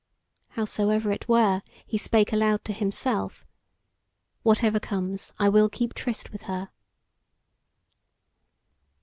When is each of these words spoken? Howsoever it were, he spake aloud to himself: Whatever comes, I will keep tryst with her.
Howsoever 0.57 1.11
it 1.11 1.29
were, 1.29 1.61
he 1.85 1.95
spake 1.95 2.33
aloud 2.33 2.65
to 2.65 2.73
himself: 2.73 3.45
Whatever 4.41 4.79
comes, 4.79 5.31
I 5.37 5.47
will 5.47 5.69
keep 5.69 5.93
tryst 5.93 6.31
with 6.31 6.41
her. 6.49 6.71